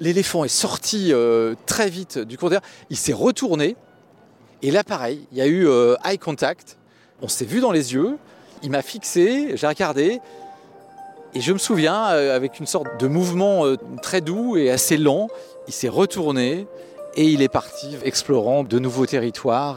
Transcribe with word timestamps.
L'éléphant 0.00 0.44
est 0.44 0.48
sorti 0.48 1.12
euh, 1.12 1.54
très 1.66 1.90
vite 1.90 2.18
du 2.18 2.38
cours 2.38 2.48
d'air. 2.48 2.62
Il 2.88 2.96
s'est 2.96 3.12
retourné. 3.12 3.76
Et 4.62 4.70
là, 4.70 4.82
pareil, 4.82 5.26
il 5.30 5.38
y 5.38 5.42
a 5.42 5.46
eu 5.46 5.66
euh, 5.68 5.94
eye 6.04 6.18
contact. 6.18 6.78
On 7.20 7.28
s'est 7.28 7.44
vu 7.44 7.60
dans 7.60 7.70
les 7.70 7.92
yeux. 7.92 8.16
Il 8.62 8.70
m'a 8.70 8.82
fixé, 8.82 9.56
j'ai 9.56 9.66
regardé. 9.66 10.20
Et 11.34 11.40
je 11.40 11.52
me 11.52 11.58
souviens, 11.58 12.10
euh, 12.12 12.34
avec 12.34 12.58
une 12.58 12.66
sorte 12.66 12.98
de 12.98 13.06
mouvement 13.06 13.64
très 14.02 14.22
doux 14.22 14.56
et 14.56 14.70
assez 14.70 14.96
lent, 14.96 15.28
il 15.68 15.74
s'est 15.74 15.88
retourné 15.88 16.66
et 17.14 17.24
il 17.24 17.42
est 17.42 17.48
parti 17.48 17.96
explorant 18.02 18.64
de 18.64 18.78
nouveaux 18.78 19.06
territoires. 19.06 19.76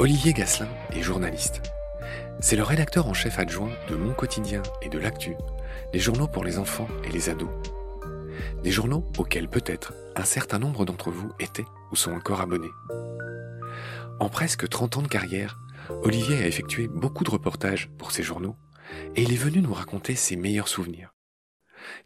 Olivier 0.00 0.32
Gasselin 0.32 0.70
est 0.92 1.02
journaliste. 1.02 1.60
C'est 2.40 2.56
le 2.56 2.62
rédacteur 2.62 3.06
en 3.06 3.12
chef 3.12 3.38
adjoint 3.38 3.68
de 3.90 3.96
Mon 3.96 4.14
Quotidien 4.14 4.62
et 4.80 4.88
de 4.88 4.98
L'Actu, 4.98 5.36
les 5.92 6.00
journaux 6.00 6.26
pour 6.26 6.42
les 6.42 6.56
enfants 6.56 6.88
et 7.04 7.10
les 7.10 7.28
ados. 7.28 7.50
Des 8.62 8.70
journaux 8.70 9.06
auxquels 9.18 9.50
peut-être 9.50 9.92
un 10.16 10.24
certain 10.24 10.58
nombre 10.58 10.86
d'entre 10.86 11.10
vous 11.10 11.30
étaient 11.38 11.66
ou 11.92 11.96
sont 11.96 12.12
encore 12.12 12.40
abonnés. 12.40 12.70
En 14.20 14.30
presque 14.30 14.66
30 14.66 14.96
ans 14.96 15.02
de 15.02 15.06
carrière, 15.06 15.58
Olivier 16.02 16.38
a 16.38 16.46
effectué 16.46 16.88
beaucoup 16.88 17.22
de 17.22 17.30
reportages 17.30 17.90
pour 17.98 18.10
ces 18.10 18.22
journaux 18.22 18.56
et 19.16 19.22
il 19.22 19.34
est 19.34 19.36
venu 19.36 19.60
nous 19.60 19.74
raconter 19.74 20.14
ses 20.14 20.36
meilleurs 20.36 20.68
souvenirs. 20.68 21.14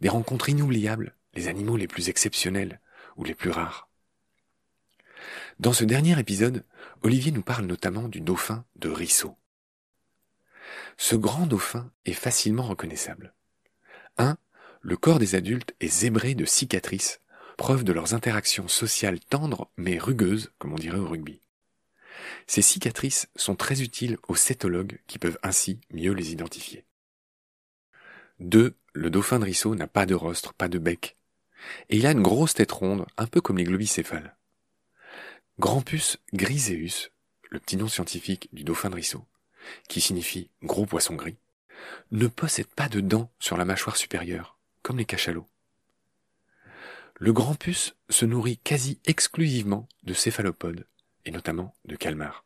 Des 0.01 0.09
rencontres 0.09 0.49
inoubliables, 0.49 1.15
les 1.35 1.47
animaux 1.47 1.77
les 1.77 1.87
plus 1.87 2.09
exceptionnels 2.09 2.81
ou 3.17 3.23
les 3.23 3.37
plus 3.37 3.51
rares. 3.51 3.89
Dans 5.61 5.73
ce 5.73 5.85
dernier 5.85 6.19
épisode, 6.19 6.65
Olivier 7.03 7.31
nous 7.31 7.43
parle 7.43 7.67
notamment 7.67 8.09
du 8.09 8.21
dauphin 8.21 8.65
de 8.77 8.89
Risseau. 8.89 9.37
Ce 10.97 11.15
grand 11.15 11.47
dauphin 11.47 11.91
est 12.05 12.13
facilement 12.13 12.65
reconnaissable. 12.65 13.35
1. 14.19 14.37
Le 14.81 14.97
corps 14.97 15.19
des 15.19 15.37
adultes 15.37 15.75
est 15.81 15.89
zébré 15.89 16.35
de 16.35 16.45
cicatrices, 16.45 17.21
preuve 17.57 17.85
de 17.85 17.93
leurs 17.93 18.15
interactions 18.15 18.69
sociales 18.69 19.21
tendres 19.21 19.71
mais 19.77 19.99
rugueuses, 19.99 20.53
comme 20.59 20.73
on 20.73 20.77
dirait 20.77 20.99
au 20.99 21.09
rugby. 21.09 21.41
Ces 22.47 22.63
cicatrices 22.63 23.29
sont 23.37 23.55
très 23.55 23.81
utiles 23.81 24.19
aux 24.29 24.37
cétologues 24.37 24.99
qui 25.07 25.19
peuvent 25.19 25.39
ainsi 25.43 25.81
mieux 25.93 26.13
les 26.13 26.33
identifier. 26.33 26.85
2. 28.41 28.75
Le 28.93 29.11
dauphin 29.11 29.39
de 29.39 29.45
Risseau 29.45 29.75
n'a 29.77 29.87
pas 29.87 30.07
de 30.07 30.15
rostre, 30.15 30.53
pas 30.53 30.69
de 30.69 30.79
bec. 30.79 31.17
Et 31.89 31.97
il 31.97 32.07
a 32.07 32.13
une 32.13 32.23
grosse 32.23 32.55
tête 32.55 32.73
ronde, 32.73 33.07
un 33.17 33.27
peu 33.27 33.41
comme 33.41 33.59
les 33.59 33.65
globicéphales. 33.65 34.37
Grampus 35.61 36.19
griseus, 36.33 37.11
le 37.49 37.61
petit 37.61 37.77
nom 37.77 37.87
scientifique 37.87 38.49
du 38.53 38.65
dauphin 38.65 38.91
de 38.91 38.97
Risseau, 38.97 39.25
qui 39.89 40.01
signifie 40.01 40.51
gros 40.65 40.85
poisson 40.85 41.15
gris, 41.15 41.39
ne 42.11 42.27
possède 42.27 42.67
pas 42.67 42.89
de 42.89 43.01
dents 43.01 43.33
sur 43.39 43.57
la 43.57 43.65
mâchoire 43.65 43.97
supérieure, 43.97 44.59
comme 44.83 44.99
les 44.99 45.05
cachalots. 45.05 45.47
Le 47.21 47.33
grampus 47.33 47.95
se 48.11 48.25
nourrit 48.25 48.59
quasi 48.59 48.99
exclusivement 49.05 49.89
de 50.03 50.13
céphalopodes, 50.13 50.89
et 51.25 51.31
notamment 51.31 51.73
de 51.85 51.95
calmars. 51.95 52.45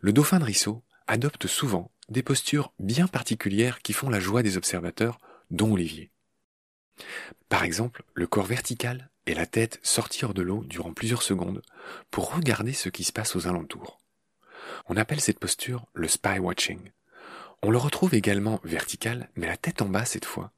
Le 0.00 0.14
dauphin 0.14 0.38
de 0.38 0.44
Risseau 0.44 0.82
adopte 1.06 1.46
souvent 1.46 1.90
des 2.08 2.22
postures 2.22 2.72
bien 2.78 3.06
particulières 3.06 3.82
qui 3.82 3.92
font 3.92 4.08
la 4.08 4.18
joie 4.18 4.42
des 4.42 4.56
observateurs, 4.56 5.20
dont 5.50 5.72
Olivier. 5.72 6.10
Par 7.48 7.64
exemple, 7.64 8.02
le 8.14 8.26
corps 8.26 8.46
vertical 8.46 9.10
et 9.26 9.34
la 9.34 9.46
tête 9.46 9.78
sortir 9.82 10.34
de 10.34 10.42
l'eau 10.42 10.64
durant 10.64 10.92
plusieurs 10.92 11.22
secondes 11.22 11.62
pour 12.10 12.34
regarder 12.34 12.72
ce 12.72 12.88
qui 12.88 13.04
se 13.04 13.12
passe 13.12 13.36
aux 13.36 13.46
alentours. 13.46 14.00
On 14.86 14.96
appelle 14.96 15.20
cette 15.20 15.38
posture 15.38 15.86
le 15.94 16.08
spy 16.08 16.38
watching. 16.38 16.90
On 17.62 17.70
le 17.70 17.78
retrouve 17.78 18.14
également 18.14 18.60
vertical, 18.64 19.28
mais 19.36 19.46
la 19.46 19.56
tête 19.56 19.82
en 19.82 19.88
bas 19.88 20.04
cette 20.04 20.24
fois, 20.24 20.52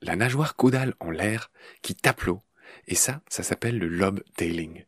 la 0.00 0.16
nageoire 0.16 0.56
caudale 0.56 0.94
en 1.00 1.10
l'air 1.10 1.50
qui 1.82 1.94
tape 1.94 2.22
l'eau, 2.22 2.42
et 2.86 2.94
ça, 2.94 3.20
ça 3.28 3.42
s'appelle 3.42 3.78
le 3.78 3.88
lobe 3.88 4.22
tailing. 4.36 4.84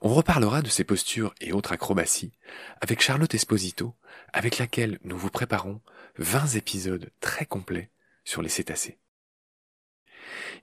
On 0.00 0.14
reparlera 0.14 0.62
de 0.62 0.68
ces 0.68 0.84
postures 0.84 1.34
et 1.40 1.52
autres 1.52 1.72
acrobaties 1.72 2.32
avec 2.80 3.02
Charlotte 3.02 3.34
Esposito, 3.34 3.94
avec 4.32 4.58
laquelle 4.58 4.98
nous 5.02 5.18
vous 5.18 5.30
préparons 5.30 5.82
20 6.16 6.54
épisodes 6.54 7.10
très 7.20 7.44
complets 7.44 7.90
sur 8.24 8.42
les 8.42 8.48
cétacés. 8.48 8.98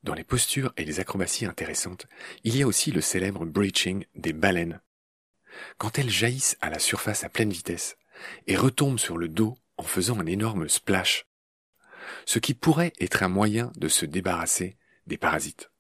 Dans 0.03 0.13
les 0.13 0.23
postures 0.23 0.73
et 0.77 0.85
les 0.85 0.99
acrobaties 0.99 1.45
intéressantes, 1.45 2.07
il 2.43 2.55
y 2.55 2.63
a 2.63 2.67
aussi 2.67 2.91
le 2.91 3.01
célèbre 3.01 3.45
breaching 3.45 4.05
des 4.15 4.33
baleines. 4.33 4.81
Quand 5.77 5.97
elles 5.97 6.09
jaillissent 6.09 6.57
à 6.61 6.69
la 6.69 6.79
surface 6.79 7.23
à 7.23 7.29
pleine 7.29 7.51
vitesse 7.51 7.97
et 8.47 8.55
retombent 8.55 8.99
sur 8.99 9.17
le 9.17 9.27
dos 9.27 9.57
en 9.77 9.83
faisant 9.83 10.19
un 10.19 10.25
énorme 10.25 10.69
splash, 10.69 11.25
ce 12.25 12.39
qui 12.39 12.53
pourrait 12.53 12.93
être 12.99 13.23
un 13.23 13.29
moyen 13.29 13.71
de 13.75 13.87
se 13.87 14.05
débarrasser 14.05 14.77
des 15.07 15.17
parasites. 15.17 15.71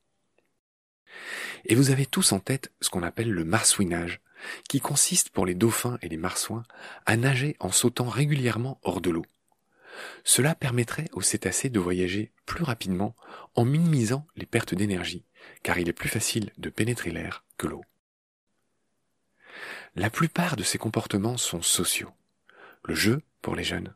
Et 1.65 1.75
vous 1.75 1.91
avez 1.91 2.05
tous 2.05 2.31
en 2.31 2.39
tête 2.39 2.71
ce 2.81 2.89
qu'on 2.89 3.03
appelle 3.03 3.31
le 3.31 3.45
marsouinage, 3.45 4.21
qui 4.69 4.79
consiste 4.79 5.29
pour 5.29 5.45
les 5.45 5.55
dauphins 5.55 5.97
et 6.01 6.09
les 6.09 6.17
marsouins 6.17 6.63
à 7.05 7.17
nager 7.17 7.55
en 7.59 7.71
sautant 7.71 8.09
régulièrement 8.09 8.79
hors 8.83 9.01
de 9.01 9.09
l'eau. 9.09 9.25
Cela 10.23 10.55
permettrait 10.55 11.09
aux 11.13 11.21
cétacés 11.21 11.69
de 11.69 11.79
voyager 11.79 12.31
plus 12.45 12.63
rapidement 12.63 13.15
en 13.55 13.65
minimisant 13.65 14.27
les 14.35 14.45
pertes 14.45 14.75
d'énergie, 14.75 15.23
car 15.63 15.77
il 15.79 15.89
est 15.89 15.93
plus 15.93 16.09
facile 16.09 16.51
de 16.57 16.69
pénétrer 16.69 17.11
l'air 17.11 17.43
que 17.57 17.67
l'eau. 17.67 17.83
La 19.95 20.09
plupart 20.09 20.55
de 20.55 20.63
ces 20.63 20.77
comportements 20.77 21.37
sont 21.37 21.61
sociaux. 21.61 22.11
Le 22.83 22.95
jeu 22.95 23.21
pour 23.41 23.55
les 23.55 23.63
jeunes, 23.63 23.93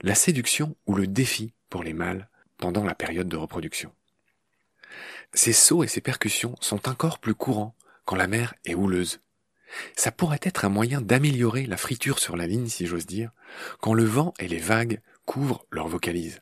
la 0.00 0.14
séduction 0.14 0.76
ou 0.86 0.94
le 0.94 1.06
défi 1.06 1.52
pour 1.68 1.82
les 1.82 1.92
mâles 1.92 2.28
pendant 2.58 2.84
la 2.84 2.94
période 2.94 3.28
de 3.28 3.36
reproduction. 3.36 3.92
Ces 5.34 5.52
sauts 5.52 5.82
et 5.82 5.88
ces 5.88 6.00
percussions 6.00 6.54
sont 6.60 6.88
encore 6.88 7.18
plus 7.18 7.34
courants 7.34 7.74
quand 8.04 8.16
la 8.16 8.26
mer 8.26 8.54
est 8.64 8.74
houleuse. 8.74 9.20
Ça 9.96 10.12
pourrait 10.12 10.40
être 10.42 10.64
un 10.64 10.68
moyen 10.68 11.00
d'améliorer 11.00 11.66
la 11.66 11.76
friture 11.76 12.18
sur 12.18 12.36
la 12.36 12.46
ligne, 12.46 12.68
si 12.68 12.86
j'ose 12.86 13.06
dire, 13.06 13.30
quand 13.80 13.94
le 13.94 14.04
vent 14.04 14.34
et 14.38 14.48
les 14.48 14.58
vagues 14.58 15.00
couvrent 15.24 15.66
leur 15.70 15.88
vocalise. 15.88 16.40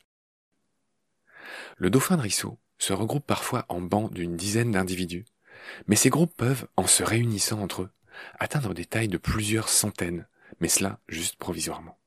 Le 1.77 1.91
dauphin 1.91 2.17
de 2.17 2.23
Risseau 2.23 2.59
se 2.79 2.93
regroupe 2.93 3.27
parfois 3.27 3.67
en 3.69 3.81
bancs 3.81 4.13
d'une 4.13 4.37
dizaine 4.37 4.73
d'individus, 4.73 5.25
mais 5.87 5.97
ces 5.97 6.11
groupes 6.11 6.35
peuvent, 6.37 6.67
en 6.77 6.87
se 6.87 7.03
réunissant 7.03 7.61
entre 7.61 7.83
eux, 7.83 7.91
atteindre 8.39 8.75
des 8.75 8.87
tailles 8.87 9.09
de 9.09 9.19
plusieurs 9.19 9.69
centaines, 9.69 10.27
mais 10.61 10.69
cela 10.69 10.99
juste 11.09 11.37
provisoirement. 11.37 11.99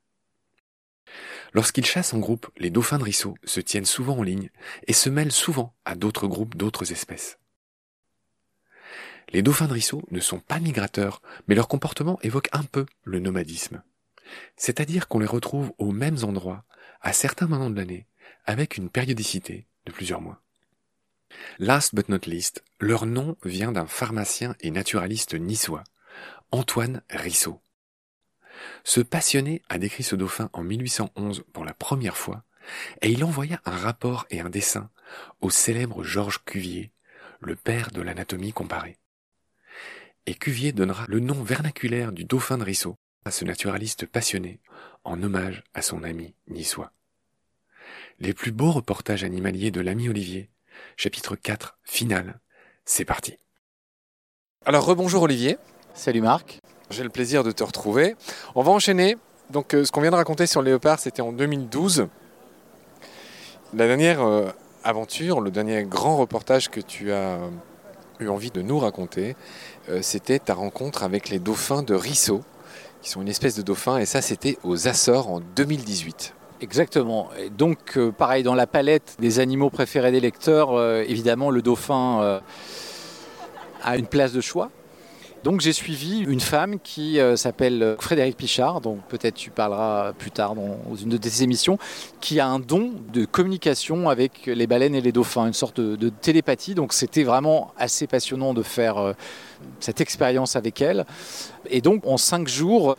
Lorsqu'ils 1.53 1.85
chassent 1.85 2.13
en 2.13 2.19
groupe, 2.19 2.50
les 2.57 2.72
dauphins 2.72 2.97
de 2.97 3.03
Risseau 3.03 3.35
se 3.44 3.59
tiennent 3.59 3.85
souvent 3.85 4.17
en 4.17 4.23
ligne 4.23 4.50
et 4.88 4.94
se 4.94 5.09
mêlent 5.09 5.31
souvent 5.31 5.75
à 5.85 5.95
d'autres 5.95 6.28
groupes 6.28 6.56
d'autres 6.56 6.91
espèces. 6.91 7.38
Les 9.29 9.41
dauphins 9.41 9.67
de 9.67 9.73
Risseau 9.73 10.03
ne 10.12 10.19
sont 10.19 10.39
pas 10.39 10.59
migrateurs, 10.59 11.22
mais 11.47 11.56
leur 11.56 11.67
comportement 11.67 12.19
évoque 12.22 12.50
un 12.51 12.63
peu 12.63 12.85
le 13.03 13.19
nomadisme. 13.19 13.83
C'est-à-dire 14.56 15.07
qu'on 15.07 15.19
les 15.19 15.25
retrouve 15.25 15.73
aux 15.78 15.91
mêmes 15.91 16.23
endroits, 16.23 16.63
à 17.01 17.13
certains 17.13 17.47
moments 17.47 17.69
de 17.69 17.75
l'année, 17.75 18.07
avec 18.45 18.78
une 18.78 18.89
périodicité 18.89 19.67
de 19.85 19.91
plusieurs 19.91 20.22
mois. 20.22 20.41
Last 21.59 21.95
but 21.95 22.09
not 22.09 22.25
least, 22.28 22.63
leur 22.79 23.06
nom 23.06 23.38
vient 23.44 23.72
d'un 23.72 23.88
pharmacien 23.88 24.56
et 24.59 24.72
naturaliste 24.72 25.33
niçois, 25.33 25.83
Antoine 26.51 27.01
Risseau. 27.09 27.59
Ce 28.83 29.01
passionné 29.01 29.62
a 29.69 29.77
décrit 29.77 30.03
ce 30.03 30.15
dauphin 30.15 30.50
en 30.53 30.63
1811 30.63 31.44
pour 31.53 31.65
la 31.65 31.74
première 31.74 32.18
fois, 32.18 32.44
et 33.01 33.09
il 33.09 33.24
envoya 33.24 33.62
un 33.65 33.75
rapport 33.75 34.25
et 34.30 34.39
un 34.39 34.50
dessin 34.50 34.89
au 35.42 35.50
célèbre 35.50 36.03
Georges 36.03 36.44
Cuvier, 36.45 36.92
le 37.42 37.56
père 37.56 37.92
de 37.92 38.01
l'anatomie 38.01 38.53
comparée. 38.53 38.97
Et 40.25 40.36
Cuvier 40.36 40.71
donnera 40.71 41.06
le 41.09 41.19
nom 41.19 41.44
vernaculaire 41.44 42.13
du 42.13 42.24
dauphin 42.24 42.57
de 42.57 42.63
Risseau 42.63 42.97
à 43.25 43.31
ce 43.31 43.45
naturaliste 43.45 44.05
passionné, 44.05 44.59
en 45.03 45.21
hommage 45.21 45.63
à 45.73 45.81
son 45.81 46.03
ami 46.03 46.33
niçois. 46.47 46.91
Les 48.19 48.33
plus 48.33 48.51
beaux 48.51 48.71
reportages 48.71 49.23
animaliers 49.23 49.71
de 49.71 49.81
l'ami 49.81 50.09
Olivier, 50.09 50.49
chapitre 50.97 51.35
4, 51.35 51.77
final. 51.83 52.39
C'est 52.85 53.05
parti. 53.05 53.37
Alors 54.65 54.85
rebonjour 54.85 55.23
Olivier. 55.23 55.57
Salut 55.93 56.21
Marc. 56.21 56.59
J'ai 56.89 57.03
le 57.03 57.09
plaisir 57.09 57.43
de 57.43 57.51
te 57.51 57.63
retrouver. 57.63 58.15
On 58.55 58.61
va 58.61 58.71
enchaîner. 58.71 59.17
Donc 59.49 59.73
euh, 59.73 59.83
ce 59.83 59.91
qu'on 59.91 60.01
vient 60.01 60.11
de 60.11 60.15
raconter 60.15 60.47
sur 60.47 60.61
le 60.61 60.69
léopard, 60.69 60.99
c'était 60.99 61.21
en 61.21 61.31
2012. 61.31 62.07
La 63.73 63.87
dernière 63.87 64.21
euh, 64.21 64.49
aventure, 64.83 65.41
le 65.41 65.51
dernier 65.51 65.83
grand 65.83 66.17
reportage 66.17 66.69
que 66.69 66.79
tu 66.79 67.11
as 67.11 67.37
euh, 67.37 67.49
eu 68.19 68.27
envie 68.29 68.51
de 68.51 68.61
nous 68.61 68.79
raconter, 68.79 69.35
c'était 70.01 70.39
ta 70.39 70.53
rencontre 70.53 71.03
avec 71.03 71.29
les 71.29 71.39
dauphins 71.39 71.81
de 71.81 71.93
Risseau 71.93 72.43
qui 73.03 73.09
sont 73.09 73.21
une 73.21 73.27
espèce 73.27 73.55
de 73.55 73.61
dauphin, 73.61 73.97
et 73.97 74.05
ça 74.05 74.21
c'était 74.21 74.57
aux 74.63 74.88
Açores 74.88 75.29
en 75.29 75.41
2018. 75.41 76.33
Exactement. 76.61 77.29
Donc, 77.57 77.97
euh, 77.97 78.13
pareil, 78.13 78.41
dans 78.41 78.55
la 78.55 78.67
palette 78.67 79.17
des 79.19 79.39
animaux 79.39 79.69
préférés 79.69 80.13
des 80.13 80.21
lecteurs, 80.21 80.71
euh, 80.71 81.03
évidemment, 81.05 81.51
le 81.51 81.61
dauphin 81.61 82.21
euh, 82.21 82.39
a 83.83 83.97
une 83.97 84.07
place 84.07 84.31
de 84.31 84.39
choix. 84.39 84.71
Donc 85.44 85.60
j'ai 85.60 85.74
suivi 85.74 86.19
une 86.19 86.40
femme 86.40 86.80
qui 86.80 87.19
euh, 87.19 87.36
s'appelle 87.36 87.98
Frédéric 88.00 88.38
Pichard, 88.38 88.80
donc 88.80 89.00
peut-être 89.10 89.36
tu 89.36 89.50
parleras 89.51 90.13
plus 90.13 90.31
tard 90.31 90.56
dans 90.56 90.95
une 90.95 91.10
de 91.10 91.18
tes 91.18 91.44
émissions, 91.44 91.78
qui 92.22 92.40
a 92.40 92.48
un 92.48 92.60
don 92.60 92.94
de 93.12 93.25
communication 93.25 94.10
avec 94.10 94.45
les 94.45 94.68
baleines 94.68 94.95
et 94.95 95.01
les 95.01 95.12
dauphins, 95.12 95.45
une 95.45 95.54
sorte 95.54 95.81
de, 95.81 96.10
télépathie. 96.10 96.75
Donc 96.75 96.94
c'était 96.94 97.24
vraiment 97.24 97.74
assez 97.78 98.07
passionnant 98.07 98.54
de 98.54 98.63
faire 98.63 98.98
euh, 98.98 99.13
cette 99.81 100.00
expérience 100.00 100.56
avec 100.56 100.81
elle. 100.81 101.06
Et 101.69 101.81
donc 101.81 102.07
en 102.07 102.16
cinq 102.16 102.48
jours, 102.48 102.95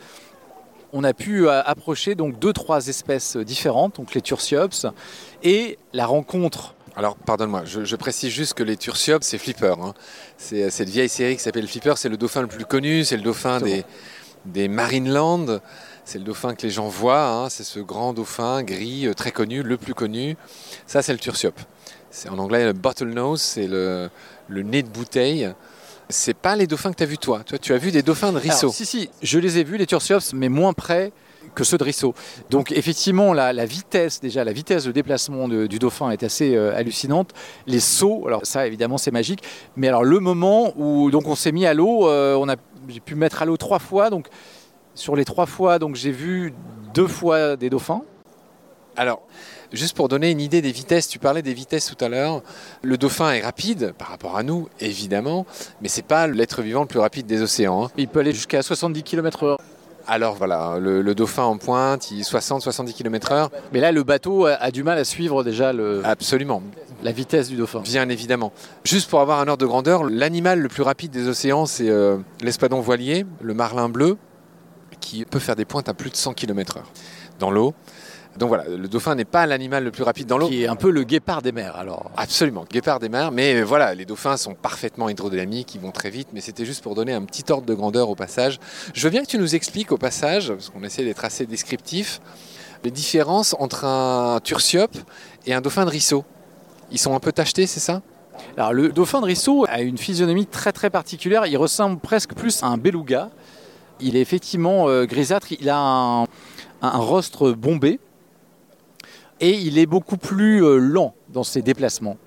on 0.93 1.03
a 1.03 1.15
pu 1.15 1.47
euh, 1.47 1.63
approcher 1.63 2.13
donc 2.13 2.37
deux 2.37 2.53
trois 2.53 2.87
espèces 2.89 3.37
différentes, 3.37 3.95
donc 3.95 4.13
les 4.13 4.21
tursiops, 4.21 4.85
et 5.41 5.79
la 5.93 6.05
rencontre 6.05 6.75
alors, 6.95 7.15
pardonne-moi, 7.15 7.63
je, 7.65 7.83
je 7.83 7.95
précise 7.95 8.31
juste 8.31 8.53
que 8.53 8.63
les 8.63 8.77
Tursiops, 8.77 9.25
c'est 9.25 9.37
Flipper. 9.37 9.75
hein. 9.81 9.93
C'est 10.37 10.63
euh, 10.63 10.69
cette 10.69 10.89
vieille 10.89 11.09
série 11.09 11.35
qui 11.35 11.43
s'appelle 11.43 11.67
Flipper. 11.67 11.93
C'est 11.97 12.09
le 12.09 12.17
dauphin 12.17 12.41
le 12.41 12.47
plus 12.47 12.65
connu. 12.65 13.03
C'est 13.03 13.17
le 13.17 13.23
dauphin 13.23 13.59
des, 13.59 13.83
des 14.45 14.67
Marineland. 14.67 15.59
C'est 16.05 16.19
le 16.19 16.23
dauphin 16.23 16.55
que 16.55 16.61
les 16.61 16.69
gens 16.69 16.87
voient. 16.87 17.27
hein. 17.27 17.49
C'est 17.49 17.63
ce 17.63 17.79
grand 17.79 18.13
dauphin 18.13 18.63
gris, 18.63 19.07
euh, 19.07 19.13
très 19.13 19.31
connu, 19.31 19.61
le 19.63 19.77
plus 19.77 19.93
connu. 19.93 20.37
Ça, 20.87 21.01
c'est 21.01 21.13
le 21.13 21.19
Tursiop. 21.19 21.55
C'est 22.11 22.29
en 22.29 22.37
anglais 22.39 22.63
le 22.63 22.71
bottlenose, 22.73 23.41
c'est 23.41 23.67
le, 23.67 24.09
le 24.47 24.61
nez 24.63 24.81
de 24.83 24.87
bouteille. 24.87 25.51
C'est 26.07 26.35
pas 26.35 26.55
les 26.55 26.67
dauphins 26.67 26.91
que 26.91 26.97
tu 26.97 27.03
as 27.03 27.07
vus 27.07 27.17
toi. 27.17 27.41
Toi, 27.45 27.57
tu 27.57 27.73
as 27.73 27.77
vu 27.77 27.91
des 27.91 28.03
dauphins 28.03 28.31
de 28.31 28.37
Risso. 28.37 28.57
Alors, 28.67 28.73
si, 28.73 28.85
si, 28.85 29.09
je 29.21 29.37
les 29.39 29.57
ai 29.57 29.63
vus, 29.63 29.77
les 29.77 29.87
Tursiops, 29.87 30.33
mais 30.33 30.47
moins 30.49 30.71
près 30.73 31.11
que 31.55 31.63
ceux 31.63 31.77
de. 31.77 32.13
Donc 32.49 32.71
effectivement, 32.71 33.33
la, 33.33 33.53
la 33.53 33.65
vitesse, 33.65 34.19
déjà, 34.21 34.43
la 34.43 34.53
vitesse 34.53 34.83
de 34.83 34.91
déplacement 34.91 35.47
de- 35.47 35.65
du 35.67 35.79
dauphin 35.79 36.11
est 36.11 36.21
assez 36.23 36.55
euh, 36.55 36.75
hallucinante. 36.75 37.31
Les 37.65 37.79
sauts, 37.79 38.23
alors 38.27 38.45
ça, 38.45 38.67
évidemment, 38.67 38.97
c'est 38.97 39.11
magique. 39.11 39.41
Mais 39.75 39.87
alors, 39.87 40.03
le 40.03 40.19
moment 40.19 40.73
où 40.77 41.09
donc, 41.11 41.27
on 41.27 41.35
s'est 41.35 41.51
mis 41.51 41.65
à 41.65 41.73
l'eau, 41.73 42.07
euh, 42.09 42.35
on 42.35 42.47
a, 42.49 42.55
j'ai 42.89 42.99
pu 42.99 43.15
me 43.15 43.21
mettre 43.21 43.41
à 43.41 43.45
l'eau 43.45 43.57
trois 43.57 43.79
fois. 43.79 44.09
Donc, 44.09 44.27
sur 44.93 45.15
les 45.15 45.25
trois 45.25 45.45
fois, 45.45 45.79
donc, 45.79 45.95
j'ai 45.95 46.11
vu 46.11 46.53
deux 46.93 47.07
fois 47.07 47.55
des 47.55 47.69
dauphins. 47.69 48.01
Alors, 48.97 49.21
juste 49.73 49.95
pour 49.95 50.07
donner 50.07 50.31
une 50.31 50.39
idée 50.39 50.61
des 50.61 50.71
vitesses, 50.71 51.09
tu 51.09 51.19
parlais 51.19 51.41
des 51.41 51.53
vitesses 51.53 51.93
tout 51.93 52.03
à 52.03 52.07
l'heure. 52.07 52.41
Le 52.81 52.97
dauphin 52.97 53.33
est 53.33 53.41
rapide 53.41 53.93
par 53.97 54.07
rapport 54.07 54.37
à 54.37 54.43
nous, 54.43 54.69
évidemment, 54.79 55.45
mais 55.81 55.89
c'est 55.89 56.05
pas 56.05 56.27
l'être 56.27 56.61
vivant 56.61 56.81
le 56.81 56.87
plus 56.87 56.99
rapide 56.99 57.25
des 57.25 57.41
océans. 57.41 57.85
hein. 57.85 57.91
Il 57.97 58.07
peut 58.07 58.21
aller 58.21 58.31
jusqu'à 58.31 58.61
70 58.61 59.03
km/h. 59.03 59.57
Alors 60.07 60.35
voilà, 60.35 60.77
le, 60.79 61.01
le 61.01 61.15
dauphin 61.15 61.43
en 61.43 61.57
pointe, 61.57 62.11
il 62.11 62.21
60-70 62.21 62.93
km/h. 62.93 63.49
Mais 63.73 63.79
là, 63.79 63.91
le 63.91 64.03
bateau 64.03 64.45
a, 64.45 64.53
a 64.53 64.71
du 64.71 64.83
mal 64.83 64.97
à 64.97 65.03
suivre 65.03 65.43
déjà 65.43 65.73
le- 65.73 66.01
Absolument, 66.05 66.61
la 67.03 67.11
vitesse 67.11 67.49
du 67.49 67.55
dauphin. 67.55 67.79
bien 67.81 68.07
évidemment. 68.09 68.51
Juste 68.83 69.09
pour 69.09 69.19
avoir 69.21 69.39
un 69.39 69.47
ordre 69.47 69.61
de 69.61 69.65
grandeur, 69.67 70.03
l'animal 70.03 70.59
le 70.59 70.69
plus 70.69 70.83
rapide 70.83 71.11
des 71.11 71.27
océans, 71.27 71.65
c'est 71.65 71.89
euh, 71.89 72.17
l'espadon 72.41 72.81
voilier, 72.81 73.25
le 73.41 73.53
marlin 73.53 73.89
bleu, 73.89 74.17
qui 74.99 75.25
peut 75.25 75.39
faire 75.39 75.55
des 75.55 75.65
pointes 75.65 75.89
à 75.89 75.93
plus 75.93 76.09
de 76.11 76.15
100 76.15 76.33
km/h 76.33 76.81
dans 77.39 77.51
l'eau. 77.51 77.73
Donc 78.37 78.49
voilà, 78.49 78.65
le 78.65 78.87
dauphin 78.87 79.15
n'est 79.15 79.23
pas 79.25 79.45
l'animal 79.45 79.83
le 79.83 79.91
plus 79.91 80.03
rapide 80.03 80.27
dans 80.27 80.37
l'eau. 80.37 80.47
Qui 80.49 80.63
est 80.63 80.67
un 80.67 80.75
peu 80.75 80.89
le 80.89 81.03
guépard 81.03 81.41
des 81.41 81.51
mers, 81.53 81.75
alors. 81.77 82.11
Absolument, 82.17 82.65
guépard 82.69 82.99
des 82.99 83.07
mers, 83.07 83.31
mais 83.31 83.61
voilà, 83.61 83.93
les 83.95 84.05
dauphins 84.05 84.35
sont 84.35 84.53
parfaitement 84.55 85.07
hydrodynamiques, 85.07 85.73
ils 85.75 85.81
vont 85.81 85.91
très 85.91 86.09
vite, 86.09 86.27
mais 86.33 86.41
c'était 86.41 86.65
juste 86.65 86.83
pour 86.83 86.95
donner 86.95 87.13
un 87.13 87.21
petit 87.23 87.49
ordre 87.49 87.65
de 87.65 87.73
grandeur 87.73 88.09
au 88.09 88.15
passage. 88.15 88.59
Je 88.93 89.03
veux 89.03 89.09
bien 89.09 89.21
que 89.21 89.27
tu 89.29 89.37
nous 89.37 89.55
expliques 89.55 89.91
au 89.93 89.97
passage, 89.97 90.49
parce 90.49 90.69
qu'on 90.69 90.83
essaie 90.83 91.05
d'être 91.05 91.23
assez 91.23 91.45
descriptif, 91.45 92.19
les 92.83 92.91
différences 92.91 93.55
entre 93.57 93.85
un 93.85 94.39
tursiope 94.43 94.97
et 95.45 95.53
un 95.53 95.61
dauphin 95.61 95.85
de 95.85 95.89
Risso. 95.89 96.25
Ils 96.91 96.99
sont 96.99 97.15
un 97.15 97.19
peu 97.19 97.31
tachetés, 97.31 97.67
c'est 97.67 97.79
ça? 97.79 98.01
Alors, 98.57 98.73
le 98.73 98.89
dauphin 98.89 99.21
de 99.21 99.25
Risso 99.27 99.65
a 99.69 99.79
une 99.81 99.97
physionomie 99.97 100.45
très 100.45 100.73
très 100.73 100.89
particulière. 100.89 101.45
Il 101.47 101.57
ressemble 101.57 101.99
presque 101.99 102.33
plus 102.33 102.61
à 102.63 102.67
un 102.67 102.77
beluga. 102.77 103.29
Il 104.01 104.17
est 104.17 104.21
effectivement 104.21 104.89
euh, 104.89 105.05
grisâtre. 105.05 105.47
Il 105.53 105.69
a 105.69 105.77
un, 105.77 106.23
un- 106.23 106.27
un 106.81 106.97
rostre 106.97 107.53
bombé. 107.53 107.99
Et 109.41 109.51
il 109.51 109.77
est 109.77 109.85
beaucoup 109.85 110.17
plus 110.17 110.63
euh, 110.63 110.77
lent 110.77 111.13
dans 111.29 111.43
ses 111.43 111.61
déplacements. 111.61 112.17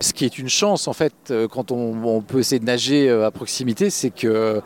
Ce 0.00 0.12
qui 0.12 0.24
est 0.24 0.38
une 0.38 0.48
chance, 0.48 0.86
en 0.86 0.92
fait, 0.92 1.12
euh, 1.30 1.48
quand 1.48 1.72
on, 1.72 2.20
peut 2.22 2.38
essayer 2.38 2.60
de 2.60 2.64
nager 2.64 3.08
euh, 3.08 3.26
à 3.26 3.32
proximité, 3.32 3.90
c'est 3.90 4.10
que 4.10 4.28
euh, 4.28 4.60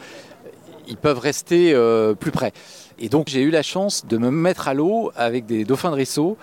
ils 0.87 0.99
peuvent 0.99 1.19
rester 1.19 1.75
plus 2.19 2.33
près. 2.33 2.53
Et 2.99 3.09
donc, 3.09 3.29
j'ai 3.29 3.41
eu 3.43 3.51
la 3.51 3.63
chance 3.63 4.05
de 4.05 4.19
me 4.19 4.31
mettre 4.31 4.67
à 4.67 4.75
l'eau 4.75 5.13
avec 5.17 5.47
des 5.47 5.65
dauphins 5.65 5.91
de 5.91 5.95
Risso. 5.95 6.37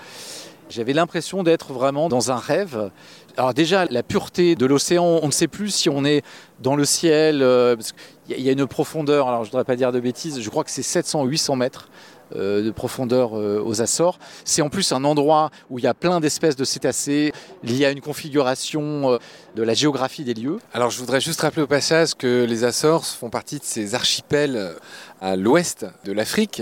J'avais 0.70 0.94
l'impression 0.94 1.44
d'être 1.44 1.74
vraiment 1.74 2.08
dans 2.08 2.32
un 2.32 2.38
rêve. 2.38 2.90
Alors 3.36 3.54
déjà, 3.54 3.86
la 3.86 4.02
pureté 4.02 4.56
de 4.56 4.66
l'océan, 4.66 5.20
on 5.22 5.28
ne 5.28 5.32
sait 5.32 5.48
plus 5.50 5.72
si 5.72 5.90
on 5.90 6.06
est 6.06 6.24
dans 6.62 6.78
le 6.78 6.86
ciel, 6.86 7.40
parce 7.42 7.92
qu'il 7.92 8.40
y 8.42 8.50
a- 8.50 8.54
une 8.54 8.66
profondeur, 8.66 9.28
alors 9.28 9.44
je 9.44 9.50
ne 9.50 9.52
voudrais 9.52 9.66
pas 9.66 9.76
dire 9.76 9.92
de 9.92 10.00
bêtises, 10.00 10.40
je 10.40 10.50
crois 10.50 10.64
que 10.64 10.72
c'est 10.72 10.84
700-800 10.84 11.58
mètres 11.58 11.90
de 12.36 12.72
profondeur 12.72 13.38
euh, 13.38 13.62
aux 13.64 13.82
Açores. 13.82 14.20
C'est 14.46 14.62
en 14.62 14.70
plus 14.70 14.92
un 14.92 15.04
endroit 15.04 15.50
où 15.70 15.80
il 15.80 15.84
y 15.84 15.88
a 15.88 15.94
plein 15.94 16.20
d'espèces 16.20 16.56
de 16.56 16.64
cétacés, 16.64 17.34
il 17.64 17.76
y 17.76 17.86
a 17.86 17.92
une 17.92 18.02
configuration 18.02 19.14
euh, 19.14 19.18
de 19.56 19.64
la 19.64 19.74
géographie 19.74 20.24
des 20.24 20.34
lieux. 20.34 20.60
Alors 20.74 20.90
je 20.90 21.00
voudrais 21.00 21.22
juste 21.22 21.42
rappeler 21.42 21.64
au 21.64 21.68
passage 21.68 22.16
que 22.16 22.46
les 22.48 22.64
Açores 22.64 23.06
font 23.06 23.30
partie 23.30 23.60
de 23.60 23.64
ces 23.64 23.96
archipels 23.96 24.56
euh, 24.56 24.74
à 25.22 25.36
l'ouest 25.36 25.86
de 26.06 26.12
l'Afrique, 26.12 26.62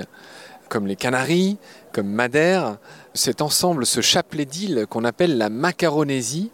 comme 0.70 0.88
les 0.88 0.96
Canaries, 0.96 1.58
comme 1.92 2.08
Madère. 2.08 2.78
Cet 3.14 3.42
ensemble, 3.42 3.86
ce 3.86 4.02
chapelet 4.02 4.46
d'îles 4.46 4.86
qu'on 4.90 5.04
appelle 5.04 5.38
la 5.38 5.50
Macaronésie, 5.50 6.52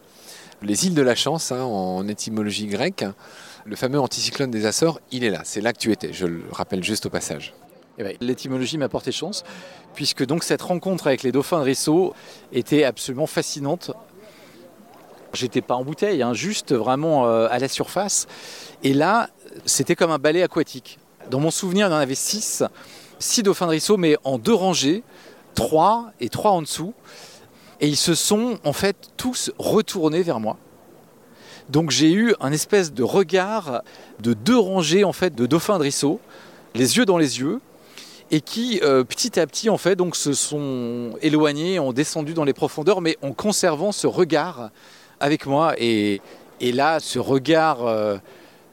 les 0.62 0.88
îles 0.88 0.96
de 0.96 1.02
la 1.02 1.16
chance 1.16 1.52
hein, 1.52 1.62
en 1.62 2.08
étymologie 2.08 2.68
grecque. 2.68 3.06
Le 3.66 3.76
fameux 3.76 4.00
anticyclone 4.00 4.52
des 4.52 4.66
Açores, 4.66 5.00
il 5.12 5.24
est 5.24 5.30
là, 5.30 5.42
c'est 5.46 5.62
là 5.62 5.72
que 5.72 5.80
tu 5.80 5.92
étais, 5.92 6.12
je 6.12 6.26
le 6.26 6.44
rappelle 6.52 6.84
juste 6.84 7.06
au 7.06 7.10
passage. 7.10 7.54
Eh 7.98 8.04
ben, 8.04 8.18
L'étymologie 8.22 8.78
m'a 8.78 8.90
porté 8.90 9.12
chance, 9.12 9.44
puisque 9.94 10.26
donc 10.26 10.44
cette 10.44 10.62
rencontre 10.62 11.08
avec 11.08 11.24
les 11.24 11.32
dauphins 11.32 11.60
de 11.60 11.66
Risso 11.66 12.14
était 12.52 12.84
absolument 12.84 13.28
fascinante. 13.28 13.92
J'étais 15.34 15.62
pas 15.62 15.76
en 15.76 15.84
bouteille, 15.84 16.22
hein, 16.22 16.34
juste 16.34 16.74
vraiment 16.74 17.28
euh, 17.28 17.48
à 17.50 17.60
la 17.60 17.68
surface. 17.68 18.28
Et 18.84 18.94
là, 18.94 19.30
c'était 19.66 19.96
comme 19.96 20.12
un 20.12 20.20
balai 20.20 20.44
aquatique. 20.44 21.00
Dans 21.30 21.40
mon 21.40 21.52
souvenir, 21.52 21.88
il 21.88 21.92
y 21.92 21.94
en 21.94 21.98
avait 21.98 22.16
six, 22.16 22.64
six 23.20 23.44
dauphins 23.44 23.66
de 23.66 23.72
Risso, 23.72 23.98
mais 23.98 24.18
en 24.24 24.38
deux 24.38 24.54
rangées, 24.54 25.04
trois 25.56 26.12
et 26.20 26.30
trois 26.30 26.52
en 26.52 26.62
dessous. 26.62 26.94
Et 27.80 27.88
ils 27.88 27.98
se 27.98 28.16
sont 28.16 28.58
en 28.64 28.74
fait 28.74 29.12
tous 29.18 29.52
retournés 29.58 30.24
vers 30.24 30.40
moi. 30.40 30.58
Donc 31.70 31.92
j'ai 31.92 32.12
eu 32.12 32.36
un 32.40 32.52
espèce 32.52 32.94
de 32.94 33.04
regard 33.04 33.84
de 34.20 34.34
deux 34.34 34.58
rangées 34.58 35.04
en 35.04 35.14
fait 35.14 35.34
de 35.34 35.46
dauphins 35.46 35.78
de 35.78 35.84
Risso, 35.84 36.20
les 36.76 36.98
yeux 36.98 37.06
dans 37.06 37.18
les 37.18 37.40
yeux, 37.40 37.62
et 38.32 38.42
qui 38.42 38.80
euh, 38.84 39.04
petit 39.04 39.40
à 39.40 39.48
petit 39.48 39.70
en 39.70 39.78
fait 39.78 39.96
donc 39.96 40.16
se 40.16 40.34
sont 40.34 41.12
éloignés, 41.22 41.80
ont 41.80 41.94
descendu 41.94 42.34
dans 42.34 42.44
les 42.44 42.54
profondeurs, 42.54 43.02
mais 43.02 43.18
en 43.22 43.32
conservant 43.32 43.92
ce 43.92 44.08
regard 44.08 44.70
avec 45.20 45.46
moi. 45.46 45.74
Et, 45.78 46.22
et 46.60 46.72
là, 46.72 47.00
ce 47.00 47.20
regard 47.20 47.86
euh, 47.86 48.18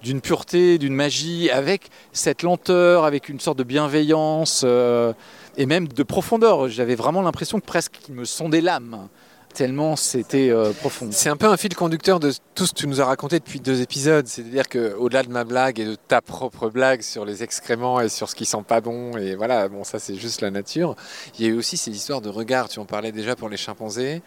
d'une 0.02 0.21
pureté, 0.21 0.78
d'une 0.78 0.95
magie, 0.95 1.50
avec 1.50 1.90
cette 2.12 2.42
lenteur, 2.42 3.04
avec 3.04 3.28
une 3.28 3.40
sorte 3.40 3.59
de 3.59 3.64
bienveillance 3.64 4.62
euh, 4.64 5.12
et 5.57 5.66
même 5.66 5.88
de 5.88 6.02
profondeur. 6.02 6.69
J'avais 6.69 6.95
vraiment 6.95 7.23
l'impression 7.23 7.61
que 7.61 7.66
presque 7.66 7.99
qu'il 8.02 8.14
me 8.14 8.25
sondait 8.25 8.61
l'âme. 8.61 9.09
Tellement 9.54 9.97
c'était 9.97 10.50
euh, 10.50 10.73
profond. 10.73 11.09
C'est 11.11 11.28
un 11.28 11.37
peu 11.37 11.47
un 11.47 11.57
fil 11.57 11.75
conducteur 11.75 12.21
de 12.21 12.33
tout 12.54 12.66
ce 12.66 12.73
que 12.73 12.78
tu 12.78 12.87
nous 12.87 13.00
as 13.00 13.04
raconté 13.04 13.40
depuis 13.40 13.61
deux 13.61 13.80
épisodes. 13.83 14.26
C'est-à-dire 14.26 14.69
qu'au-delà 14.69 15.23
de 15.23 15.28
ma 15.28 15.45
blague 15.45 15.80
et 15.80 15.85
de 15.85 15.97
ta 15.97 16.21
propre 16.21 16.71
blague 16.71 17.02
sur 17.02 17.25
les 17.25 17.42
excréments 17.42 18.00
et 18.00 18.09
sur 18.09 18.28
ce 18.28 18.35
qui 18.35 18.47
sent 18.47 18.64
pas 18.66 18.80
bon, 18.80 19.16
et 19.16 19.35
voilà, 19.35 19.69
bon, 19.69 19.83
ça 19.85 19.99
c'est 19.99 20.14
juste 20.14 20.40
la 20.40 20.50
nature, 20.50 20.95
il 21.38 21.45
y 21.45 21.49
a 21.49 21.52
eu 21.52 21.57
aussi 21.57 21.76
ces 21.76 21.90
histoires 21.90 22.21
de 22.21 22.28
regard. 22.28 22.69
Tu 22.69 22.78
en 22.78 22.85
parlais 22.85 23.12
déjà 23.12 23.35
pour 23.37 23.49
les 23.49 23.57
chimpanzés. 23.57 24.23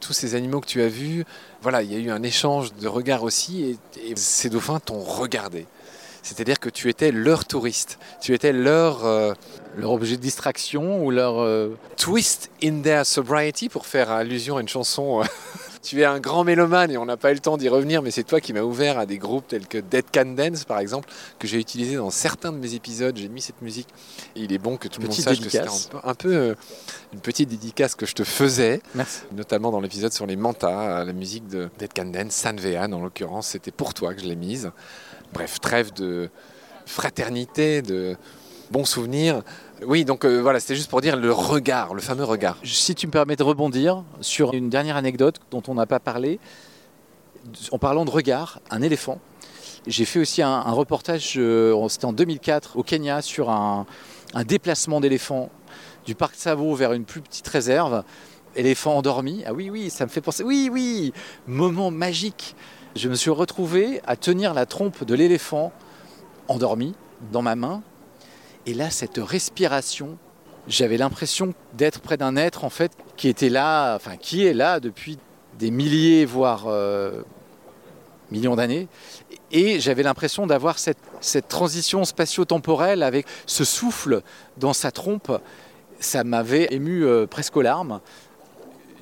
Tous 0.00 0.12
ces 0.12 0.34
animaux 0.34 0.60
que 0.60 0.66
tu 0.66 0.80
as 0.80 0.88
vus, 0.88 1.24
voilà, 1.60 1.82
il 1.82 1.92
y 1.92 1.96
a 1.96 1.98
eu 1.98 2.10
un 2.10 2.22
échange 2.22 2.72
de 2.74 2.86
regards 2.86 3.24
aussi, 3.24 3.76
et 4.00 4.14
ces 4.14 4.48
dauphins 4.48 4.78
t'ont 4.78 5.00
regardé. 5.00 5.66
C'est-à-dire 6.22 6.58
que 6.60 6.68
tu 6.68 6.88
étais 6.88 7.10
leur 7.12 7.44
touriste, 7.44 7.98
tu 8.20 8.34
étais 8.34 8.52
leur 8.52 9.04
euh, 9.06 9.32
Leur 9.76 9.92
objet 9.92 10.16
de 10.16 10.22
distraction 10.22 11.04
ou 11.04 11.10
leur. 11.10 11.38
euh, 11.40 11.76
twist 11.96 12.50
in 12.62 12.80
their 12.82 13.06
sobriety, 13.06 13.68
pour 13.68 13.86
faire 13.86 14.10
allusion 14.10 14.56
à 14.56 14.60
une 14.60 14.68
chanson. 14.68 15.20
euh, 15.20 15.24
tu 15.82 16.00
es 16.00 16.04
un 16.04 16.18
grand 16.20 16.42
mélomane 16.44 16.90
et 16.90 16.98
on 16.98 17.04
n'a 17.06 17.16
pas 17.16 17.30
eu 17.30 17.34
le 17.34 17.40
temps 17.40 17.56
d'y 17.56 17.68
revenir, 17.68 18.02
mais 18.02 18.10
c'est 18.10 18.24
toi 18.24 18.40
qui 18.40 18.52
m'as 18.52 18.62
ouvert 18.62 18.98
à 18.98 19.06
des 19.06 19.18
groupes 19.18 19.46
tels 19.46 19.66
que 19.68 19.78
Dead 19.78 20.04
Can 20.12 20.34
Dance, 20.36 20.64
par 20.64 20.80
exemple, 20.80 21.08
que 21.38 21.46
j'ai 21.46 21.58
utilisé 21.58 21.96
dans 21.96 22.10
certains 22.10 22.50
de 22.52 22.58
mes 22.58 22.74
épisodes. 22.74 23.16
J'ai 23.16 23.28
mis 23.28 23.40
cette 23.40 23.62
musique. 23.62 23.88
Et 24.34 24.40
il 24.40 24.52
est 24.52 24.58
bon 24.58 24.76
que 24.76 24.88
tout 24.88 25.00
le 25.00 25.06
monde 25.06 25.16
sache 25.16 25.38
que 25.40 25.48
c'était 25.48 25.66
un 25.68 25.88
peu, 25.90 25.98
un 26.08 26.14
peu, 26.14 26.34
euh, 26.34 26.54
une 27.14 27.20
petite 27.20 27.48
dédicace 27.48 27.94
que 27.94 28.04
je 28.06 28.14
te 28.14 28.24
faisais, 28.24 28.82
Merci. 28.94 29.20
notamment 29.32 29.70
dans 29.70 29.80
l'épisode 29.80 30.12
sur 30.12 30.26
les 30.26 30.36
mantas, 30.36 31.04
la 31.04 31.12
musique 31.12 31.46
de 31.46 31.70
Dead 31.78 31.90
Can 31.94 32.06
Dance, 32.06 32.32
San 32.32 32.56
Vean 32.58 32.92
en 32.92 33.00
l'occurrence, 33.00 33.46
c'était 33.48 33.70
pour 33.70 33.94
toi 33.94 34.12
que 34.14 34.20
je 34.20 34.26
l'ai 34.26 34.36
mise. 34.36 34.72
Bref, 35.32 35.60
trêve 35.60 35.92
de 35.92 36.30
fraternité, 36.86 37.82
de 37.82 38.16
bons 38.70 38.84
souvenirs. 38.84 39.42
Oui, 39.86 40.04
donc 40.04 40.24
euh, 40.24 40.40
voilà, 40.40 40.58
c'était 40.58 40.74
juste 40.74 40.90
pour 40.90 41.00
dire 41.00 41.16
le 41.16 41.32
regard, 41.32 41.94
le 41.94 42.00
fameux 42.00 42.24
regard. 42.24 42.56
Si 42.64 42.94
tu 42.94 43.06
me 43.06 43.12
permets 43.12 43.36
de 43.36 43.42
rebondir 43.42 44.04
sur 44.20 44.54
une 44.54 44.70
dernière 44.70 44.96
anecdote 44.96 45.36
dont 45.50 45.62
on 45.68 45.74
n'a 45.74 45.86
pas 45.86 46.00
parlé, 46.00 46.40
en 47.70 47.78
parlant 47.78 48.04
de 48.04 48.10
regard, 48.10 48.60
un 48.70 48.82
éléphant. 48.82 49.20
J'ai 49.86 50.04
fait 50.04 50.18
aussi 50.18 50.42
un, 50.42 50.60
reportage, 50.62 51.34
euh, 51.36 51.88
c'était 51.88 52.04
en 52.04 52.12
2004, 52.12 52.76
au 52.76 52.82
Kenya, 52.82 53.22
sur 53.22 53.48
un, 53.48 53.86
un 54.34 54.44
déplacement 54.44 55.00
d'éléphants 55.00 55.50
du 56.04 56.14
parc 56.14 56.34
Tsavo 56.34 56.74
vers 56.74 56.92
une 56.92 57.04
plus 57.04 57.20
petite 57.20 57.46
réserve. 57.48 58.02
Éléphant 58.56 58.96
endormi. 58.96 59.44
Ah 59.46 59.52
oui, 59.52 59.70
oui, 59.70 59.90
ça 59.90 60.04
me 60.04 60.10
fait 60.10 60.20
penser. 60.20 60.42
Oui, 60.42 60.68
oui, 60.72 61.12
moment 61.46 61.90
magique. 61.90 62.56
Je 62.96 63.08
me 63.08 63.14
suis 63.14 63.30
retrouvé 63.30 64.00
à 64.06 64.16
tenir 64.16 64.54
la 64.54 64.66
trompe 64.66 65.04
de 65.04 65.14
l'éléphant 65.14 65.72
endormi 66.48 66.94
dans 67.32 67.42
ma 67.42 67.54
main. 67.54 67.82
Et 68.66 68.74
là, 68.74 68.90
cette 68.90 69.18
respiration, 69.18 70.18
j'avais 70.66 70.96
l'impression 70.96 71.54
d'être 71.74 72.00
près 72.00 72.16
d'un 72.16 72.36
être 72.36 72.64
en 72.64 72.70
fait 72.70 72.92
qui 73.16 73.28
était 73.28 73.50
là, 73.50 73.94
enfin 73.94 74.16
qui 74.16 74.44
est 74.44 74.54
là 74.54 74.80
depuis 74.80 75.18
des 75.58 75.70
milliers, 75.70 76.24
voire 76.24 76.64
euh, 76.66 77.22
millions 78.30 78.56
d'années. 78.56 78.88
Et 79.52 79.80
j'avais 79.80 80.02
l'impression 80.02 80.46
d'avoir 80.46 80.78
cette, 80.78 80.98
transition 81.48 82.04
spatio-temporelle 82.04 83.02
avec 83.02 83.26
ce 83.46 83.64
souffle 83.64 84.22
dans 84.56 84.72
sa 84.72 84.90
trompe. 84.90 85.32
Ça 86.00 86.24
m'avait 86.24 86.68
ému 86.70 87.04
euh, 87.04 87.26
presque 87.26 87.56
aux 87.56 87.62
larmes. 87.62 88.00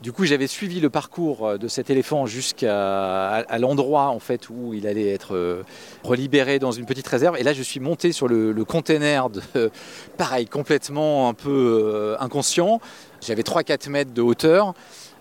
Du 0.07 0.13
coup, 0.13 0.25
j'avais 0.25 0.47
suivi 0.47 0.79
le 0.79 0.89
parcours 0.89 1.45
euh, 1.45 1.59
de 1.59 1.67
cet 1.67 1.91
éléphant 1.91 2.27
jusqu'à 2.27 3.45
l'endroit 3.59 4.07
en 4.07 4.21
fait 4.21 4.49
où 4.51 4.73
il 4.73 4.87
allait 4.87 5.13
être 5.13 5.35
euh, 5.35 5.65
relibéré 6.05 6.61
dans 6.61 6.71
une 6.71 6.87
petite 6.87 7.09
réserve. 7.09 7.37
Et 7.39 7.43
là, 7.43 7.53
je 7.53 7.63
suis 7.65 7.81
monté 7.81 8.13
sur 8.13 8.29
le, 8.29 8.53
le 8.53 8.65
container, 8.65 9.29
pareil, 10.17 10.47
complètement 10.47 11.29
un 11.29 11.35
peu 11.35 11.51
euh, 11.93 12.17
inconscient. 12.21 12.81
J'avais 13.21 13.43
3-4 13.43 13.89
mètres 13.91 14.15
de 14.15 14.23
hauteur. 14.23 14.75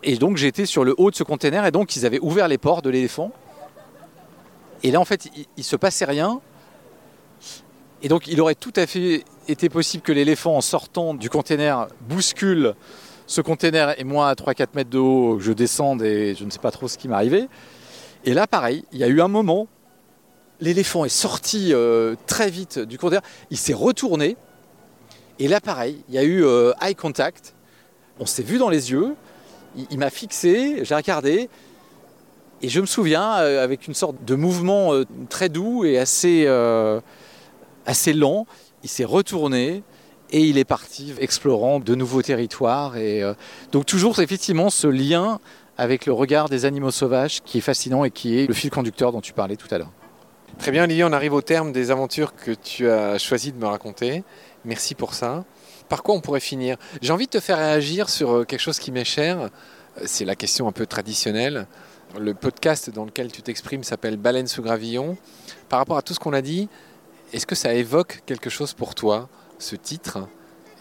Et 0.03 0.17
donc, 0.17 0.37
j'étais 0.37 0.67
sur 0.67 0.83
le 0.83 0.93
haut 0.99 1.09
de 1.09 1.15
ce 1.15 1.23
container. 1.23 1.65
Et 1.65 1.71
donc, 1.71 1.95
ils 1.95 2.05
avaient 2.05 2.19
ouvert 2.21 2.47
les 2.47 2.59
portes 2.59 2.85
de 2.85 2.91
l'éléphant. 2.91 3.31
Et 4.83 4.91
là, 4.91 4.99
en 4.99 5.05
fait, 5.05 5.25
il, 5.35 5.47
il 5.57 5.63
se 5.63 5.77
passait 5.77 6.05
rien. 6.05 6.41
Et 8.03 8.07
donc, 8.07 8.27
il 8.27 8.39
aurait 8.39 8.53
tout 8.53 8.73
à 8.75 8.85
fait 8.85 9.23
été 9.47 9.67
possible 9.67 10.03
que 10.03 10.11
l'éléphant, 10.11 10.55
en 10.55 10.61
sortant 10.61 11.15
du 11.15 11.31
container, 11.31 11.87
bouscule 12.01 12.75
ce 13.27 13.41
container 13.41 13.99
et 13.99 14.03
moi 14.03 14.29
à 14.29 14.33
3-4 14.33 14.67
mètres 14.75 14.89
de 14.89 14.99
haut, 14.99 15.39
je 15.39 15.51
descende 15.51 16.01
et 16.03 16.35
je 16.35 16.45
ne 16.45 16.49
sais 16.49 16.59
pas 16.59 16.71
trop 16.71 16.87
ce 16.87 16.97
qui 16.97 17.07
m'arrivait. 17.07 17.47
Et 18.23 18.33
là, 18.33 18.47
pareil, 18.47 18.85
il 18.91 18.99
y 18.99 19.03
a 19.03 19.07
eu 19.07 19.21
un 19.21 19.27
moment, 19.27 19.67
l'éléphant 20.59 21.05
est 21.05 21.09
sorti 21.09 21.73
euh, 21.73 22.15
très 22.27 22.49
vite 22.49 22.79
du 22.79 22.97
container, 22.97 23.21
il 23.49 23.57
s'est 23.57 23.73
retourné. 23.73 24.37
Et 25.39 25.47
là, 25.47 25.59
pareil, 25.59 26.03
il 26.09 26.15
y 26.15 26.17
a 26.17 26.23
eu 26.23 26.43
euh, 26.43 26.71
eye 26.81 26.95
contact. 26.95 27.55
On 28.19 28.25
s'est 28.25 28.43
vu 28.43 28.57
dans 28.57 28.69
les 28.69 28.91
yeux. 28.91 29.15
Il, 29.91 29.97
m'a 29.97 30.09
fixé, 30.09 30.85
j'ai 30.85 30.95
regardé. 30.95 31.49
Et 32.61 32.69
je 32.69 32.79
me 32.79 32.85
souviens, 32.85 33.37
euh, 33.39 33.63
avec 33.63 33.87
une 33.87 33.93
sorte 33.93 34.23
de 34.23 34.35
mouvement 34.35 34.93
très 35.29 35.49
doux 35.49 35.83
et 35.83 35.97
assez, 35.97 36.47
assez 37.85 38.13
lent, 38.13 38.45
il 38.83 38.89
s'est 38.89 39.03
retourné 39.03 39.83
et 40.31 40.41
il 40.41 40.57
est 40.57 40.65
parti 40.65 41.13
explorant 41.19 41.79
de 41.79 41.95
nouveaux 41.95 42.21
territoires. 42.21 42.97
Et, 42.97 43.23
euh, 43.23 43.33
donc 43.71 43.85
toujours 43.85 44.19
effectivement 44.19 44.69
ce 44.69 44.87
lien 44.87 45.39
avec 45.77 46.05
le 46.05 46.13
regard 46.13 46.49
des 46.49 46.65
animaux 46.65 46.91
sauvages 46.91 47.41
qui 47.43 47.57
est 47.57 47.61
fascinant 47.61 48.05
et 48.05 48.11
qui 48.11 48.39
est 48.39 48.47
le 48.47 48.53
fil 48.53 48.69
conducteur 48.69 49.11
dont 49.11 49.21
tu 49.21 49.33
parlais 49.33 49.55
tout 49.55 49.67
à 49.71 49.77
l'heure. 49.77 49.91
Très 50.57 50.71
bien, 50.71 50.85
Olivier, 50.85 51.03
on 51.03 51.11
arrive 51.11 51.33
au 51.33 51.41
terme 51.41 51.73
des 51.73 51.91
aventures 51.91 52.33
que 52.33 52.51
tu 52.51 52.89
as 52.89 53.17
choisi 53.17 53.51
de 53.51 53.57
me 53.57 53.65
raconter. 53.65 54.23
Merci 54.63 54.95
pour 54.95 55.13
ça. 55.13 55.43
Par 55.89 56.01
quoi 56.01 56.15
on 56.15 56.21
pourrait 56.21 56.39
finir? 56.39 56.77
J'ai 57.01 57.11
envie 57.11 57.25
de 57.25 57.31
te 57.31 57.39
faire 57.39 57.57
réagir 57.57 58.09
sur 58.09 58.31
euh, 58.31 58.43
quelque 58.45 58.61
chose 58.61 58.79
qui 58.79 58.91
m'est 58.91 59.03
cher. 59.05 59.39
Euh, 59.41 59.49
C'est 60.05 60.25
la 60.25 60.35
question 60.35 60.67
un 60.67 60.71
peu 60.71 60.85
traditionnelle. 60.85 61.67
Le 62.17 62.33
podcast 62.33 62.89
dans 62.89 63.03
lequel 63.05 63.31
tu 63.31 63.41
t'exprimes 63.41 63.83
s'appelle 63.83 64.15
Baleine 64.17 64.47
sous 64.47 64.61
gravillon. 64.61 65.17
Par 65.67 65.79
rapport 65.79 65.97
à 65.97 66.01
tout 66.01 66.13
ce 66.13 66.19
qu'on 66.19 66.33
a 66.33 66.41
dit, 66.41 66.69
est-ce 67.33 67.45
que 67.45 67.55
ça 67.55 67.73
évoque 67.73 68.21
quelque 68.25 68.49
chose 68.49 68.73
pour 68.73 68.95
toi, 68.95 69.27
ce 69.59 69.75
titre 69.75 70.27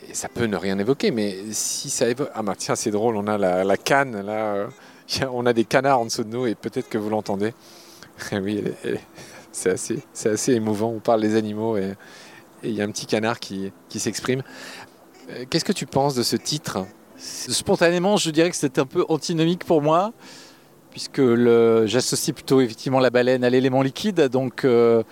Et 0.09 0.15
ça 0.15 0.29
peut 0.29 0.47
ne 0.47 0.57
rien 0.57 0.79
évoquer, 0.79 1.11
mais 1.11 1.37
si 1.53 1.91
ça 1.91 2.09
évoque... 2.09 2.31
Ah 2.35 2.43
bah 2.43 2.55
tiens, 2.57 2.77
c'est 2.77 2.91
drôle, 2.91 3.17
on 3.17 3.27
a 3.27 3.39
la, 3.39 3.77
canne, 3.77 4.21
là, 4.25 4.55
euh, 4.55 4.67
on 5.33 5.47
a 5.47 5.53
des 5.53 5.65
canards 5.65 6.01
en 6.01 6.05
dessous 6.07 6.25
de 6.25 6.31
nous, 6.31 6.47
et 6.47 6.55
peut-être 6.55 6.89
que 6.89 6.99
vous 6.99 7.11
l'entendez. 7.11 7.55
oui, 8.33 8.65
c'est 9.53 9.71
assez, 9.71 10.03
assez 10.25 10.53
émouvant, 10.53 10.89
on 10.91 11.01
parle 11.01 11.21
des 11.21 11.37
animaux, 11.37 11.77
et 11.77 11.95
il 12.63 12.73
y 12.73 12.81
a 12.81 12.85
un 12.85 12.91
petit 12.91 13.07
canard 13.07 13.41
qui, 13.41 13.73
qui 13.89 14.01
s'exprime. 14.01 14.43
Euh, 15.31 15.45
Qu'est-ce 15.49 15.65
que 15.65 15.73
tu 15.73 15.87
penses 15.87 16.15
de 16.15 16.23
ce 16.23 16.37
titre? 16.37 16.87
Spontanément, 17.17 18.17
je 18.17 18.31
dirais 18.31 18.51
que 18.51 18.57
c'est 18.57 18.79
un 18.79 18.87
peu 18.87 19.05
antinomique 19.09 19.65
pour 19.65 19.81
moi, 19.81 20.13
puisque 20.91 21.23
j'associe 21.87 22.35
plutôt 22.35 22.61
effectivement 22.61 23.01
la 23.01 23.11
baleine 23.11 23.45
à 23.45 23.51
l'élément 23.51 23.83
liquide, 23.83 24.29
donc 24.29 24.65
euh, 24.65 25.03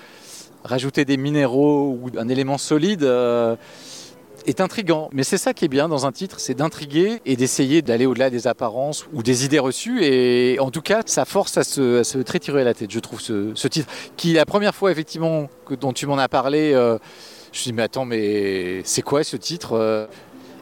rajouter 0.65 1.05
des 1.05 1.17
minéraux 1.17 1.99
ou 2.01 2.11
un 2.19 2.29
élément 2.29 2.59
solide 2.59 3.03
euh, 3.03 3.57
est 4.47 4.61
intrigant. 4.61 5.09
Mais 5.13 5.23
c'est 5.23 5.39
ça 5.39 5.55
qui 5.55 5.65
est 5.65 5.69
bien 5.69 5.89
dans 5.89 6.07
un 6.07 6.13
titre, 6.13 6.41
c'est 6.41 6.55
d'intriguer 6.55 7.21
et 7.27 7.37
d'essayer 7.37 7.83
d'aller 7.83 8.07
au-delà 8.07 8.31
des 8.31 8.47
apparences 8.47 9.07
ou 9.13 9.23
des 9.23 9.45
idées 9.45 9.59
reçues. 9.59 10.05
Et 10.05 10.59
en 10.61 10.71
tout 10.71 10.83
cas, 10.83 11.03
ça 11.07 11.25
force 11.25 11.57
à 11.57 11.65
se, 11.65 12.01
à 12.01 12.05
se 12.05 12.19
triturer 12.19 12.65
la 12.65 12.75
tête, 12.75 12.91
je 12.91 13.01
trouve, 13.01 13.21
ce, 13.21 13.69
titre. 13.69 13.89
Qui, 14.17 14.35
la 14.35 14.47
première 14.47 14.75
fois, 14.75 14.91
effectivement, 14.91 15.49
dont 15.81 15.93
tu 15.93 16.07
m'en 16.07 16.19
as 16.19 16.29
parlé, 16.29 16.73
euh, 16.73 16.99
je 17.53 17.59
me 17.59 17.63
suis 17.63 17.71
dit, 17.71 17.73
mais 17.73 17.83
attends, 17.83 18.05
mais 18.05 18.83
c'est 18.85 19.03
quoi 19.03 19.25
ce 19.25 19.37
titre 19.37 19.73
Euh, 19.75 20.07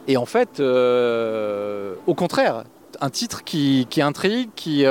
Et 0.07 0.17
en 0.17 0.25
fait, 0.25 0.59
au 0.59 2.15
contraire, 2.15 2.63
un 3.03 3.09
titre 3.09 3.43
qui, 3.43 3.87
intrigue, 3.97 4.49
qui, 4.55 4.85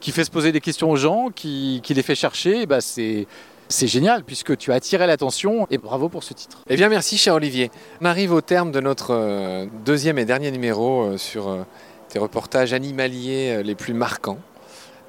qui 0.00 0.10
fait 0.10 0.24
se 0.24 0.30
poser 0.30 0.52
des 0.52 0.60
questions 0.60 0.90
aux 0.90 0.96
gens, 0.96 1.28
qui, 1.34 1.80
qui 1.82 1.94
les 1.94 2.02
fait 2.02 2.14
chercher, 2.14 2.66
bah 2.66 2.80
c'est, 2.80 3.26
c'est 3.72 3.88
génial 3.88 4.22
puisque 4.22 4.56
tu 4.56 4.70
as 4.70 4.76
attiré 4.76 5.06
l'attention 5.06 5.66
et 5.70 5.78
bravo 5.78 6.08
pour 6.08 6.22
ce 6.22 6.34
titre. 6.34 6.58
Eh 6.68 6.76
bien, 6.76 6.88
merci, 6.88 7.18
cher 7.18 7.34
Olivier. 7.34 7.70
On 8.00 8.04
arrive 8.04 8.32
au 8.32 8.40
terme 8.40 8.70
de 8.70 8.80
notre 8.80 9.12
euh, 9.12 9.66
deuxième 9.84 10.18
et 10.18 10.24
dernier 10.24 10.50
numéro 10.52 11.02
euh, 11.02 11.18
sur 11.18 11.48
euh, 11.48 11.62
tes 12.08 12.18
reportages 12.18 12.72
animaliers 12.72 13.62
les 13.64 13.74
plus 13.74 13.94
marquants. 13.94 14.38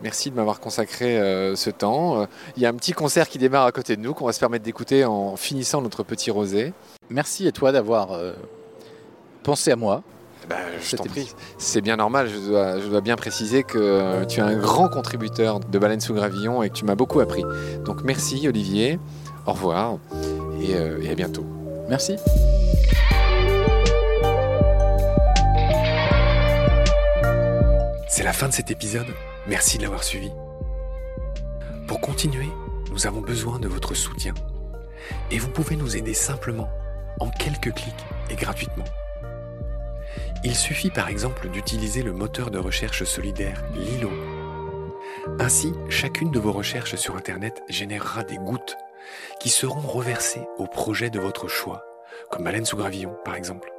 Merci 0.02 0.32
de 0.32 0.36
m'avoir 0.36 0.60
consacré 0.60 1.18
euh, 1.18 1.56
ce 1.56 1.70
temps. 1.70 2.22
Euh, 2.22 2.26
Il 2.58 2.64
y 2.64 2.66
a 2.66 2.70
un 2.70 2.74
petit 2.74 2.92
concert 2.92 3.30
qui 3.30 3.38
démarre 3.38 3.66
à 3.66 3.72
côté 3.72 3.96
de 3.96 4.02
nous 4.02 4.14
qu'on 4.14 4.26
va 4.26 4.34
se 4.34 4.40
permettre 4.40 4.66
d'écouter 4.66 5.06
en 5.06 5.36
finissant 5.38 5.82
notre 5.82 6.04
petit 6.04 6.32
rosé. 6.32 6.74
Merci 7.10 7.48
à 7.48 7.52
toi 7.52 7.72
d'avoir 7.72 8.12
euh, 8.12 8.34
pensé 9.44 9.72
à 9.72 9.76
moi. 9.76 10.04
Bah, 10.50 10.56
je 10.80 10.84
Cette 10.86 11.00
t'en 11.00 11.06
prie. 11.06 11.22
émission. 11.22 11.38
C'est 11.58 11.82
bien 11.82 11.96
normal, 11.96 12.28
je 12.30 12.50
dois, 12.50 12.80
je 12.80 12.88
dois 12.88 13.02
bien 13.02 13.16
préciser 13.16 13.64
que 13.64 13.78
euh, 13.78 14.26
tu 14.26 14.40
es 14.40 14.44
un 14.44 14.56
grand 14.56 14.90
contributeur 14.90 15.60
de 15.60 15.80
Baleine 15.80 16.02
sous 16.02 16.14
Gravillon 16.14 16.64
et 16.64 16.70
que 16.70 16.76
tu 16.76 16.86
m'as 16.86 16.96
beaucoup 16.96 17.20
appris. 17.22 17.44
Donc 17.86 18.04
merci 18.04 18.46
Olivier, 18.48 19.00
au 19.46 19.54
revoir 19.54 19.98
et, 20.62 20.76
euh, 20.76 21.02
et 21.02 21.10
à 21.10 21.16
bientôt. 21.16 21.46
Merci. 21.90 22.16
C'est 28.08 28.24
la 28.24 28.34
fin 28.34 28.48
de 28.48 28.54
cet 28.54 28.70
épisode. 28.72 29.08
Merci 29.48 29.78
de 29.78 29.84
l'avoir 29.84 30.04
suivi. 30.04 30.32
Pour 31.88 32.00
continuer, 32.00 32.48
nous 32.92 33.08
avons 33.08 33.22
besoin 33.22 33.60
de 33.60 33.68
votre 33.68 33.96
soutien. 33.96 34.34
Et 35.32 35.38
vous 35.40 35.50
pouvez 35.50 35.76
nous 35.76 35.98
aider 35.98 36.14
simplement, 36.14 36.70
en 37.20 37.30
quelques 37.30 37.74
clics 37.74 38.06
et 38.30 38.36
gratuitement. 38.36 38.86
Il 40.44 40.56
suffit 40.56 40.90
par 40.90 41.10
exemple 41.10 41.50
d'utiliser 41.50 42.02
le 42.04 42.14
moteur 42.14 42.52
de 42.52 42.60
recherche 42.60 43.04
solidaire 43.04 43.64
Lilo. 43.76 44.12
Ainsi, 45.40 45.74
chacune 45.90 46.32
de 46.32 46.40
vos 46.40 46.52
recherches 46.52 46.96
sur 46.96 47.16
Internet 47.16 47.64
générera 47.70 48.24
des 48.24 48.38
gouttes 48.38 48.76
qui 49.40 49.50
seront 49.50 49.80
reversées 49.80 50.46
au 50.58 50.68
projet 50.68 51.10
de 51.10 51.20
votre 51.20 51.48
choix, 51.48 51.84
comme 52.30 52.44
Baleine 52.44 52.66
sous 52.66 52.78
gravillon 52.78 53.16
par 53.24 53.36
exemple. 53.36 53.72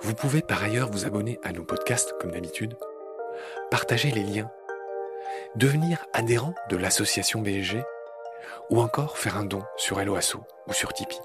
Vous 0.00 0.14
pouvez 0.14 0.42
par 0.42 0.62
ailleurs 0.62 0.90
vous 0.90 1.06
abonner 1.06 1.38
à 1.42 1.52
nos 1.52 1.64
podcasts 1.64 2.14
comme 2.20 2.32
d'habitude, 2.32 2.76
partager 3.70 4.10
les 4.10 4.22
liens, 4.22 4.50
devenir 5.56 6.04
adhérent 6.12 6.54
de 6.70 6.76
l'association 6.76 7.40
BSG 7.40 7.82
ou 8.70 8.80
encore 8.80 9.18
faire 9.18 9.36
un 9.36 9.44
don 9.44 9.62
sur 9.76 10.00
Helloasso 10.00 10.40
ou 10.68 10.72
sur 10.72 10.92
Tipeee. 10.92 11.20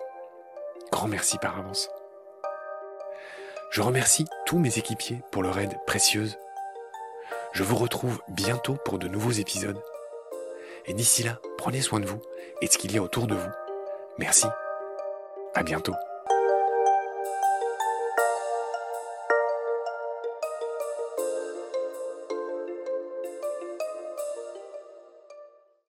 Grand 0.91 1.07
merci 1.07 1.37
par 1.37 1.57
avance. 1.57 1.89
Je 3.69 3.81
remercie 3.81 4.25
tous 4.47 4.57
mes 4.57 4.79
équipiers 4.79 5.21
pour 5.31 5.43
leur 5.43 5.59
aide 5.59 5.77
précieuse. 5.85 6.39
Je 7.53 7.61
vous 7.63 7.75
retrouve 7.75 8.19
bientôt 8.27 8.77
pour 8.83 8.97
de 8.97 9.07
nouveaux 9.07 9.31
épisodes. 9.31 9.79
Et 10.87 10.93
d'ici 10.93 11.21
là, 11.21 11.39
prenez 11.57 11.81
soin 11.81 11.99
de 11.99 12.07
vous 12.07 12.19
et 12.61 12.67
de 12.67 12.71
ce 12.71 12.79
qu'il 12.79 12.91
y 12.93 12.97
a 12.97 13.03
autour 13.03 13.27
de 13.27 13.35
vous. 13.35 13.51
Merci. 14.17 14.47
À 15.53 15.61
bientôt. 15.61 15.93